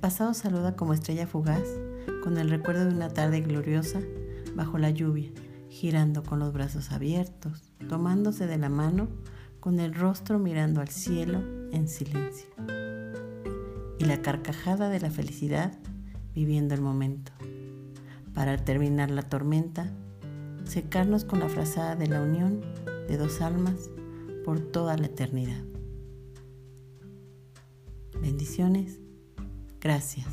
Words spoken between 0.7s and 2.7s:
como estrella fugaz, con el